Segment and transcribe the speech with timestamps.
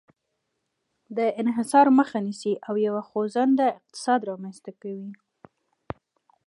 [1.17, 5.11] د انحصار مخه نیسي او یو خوځنده اقتصاد رامنځته کوي.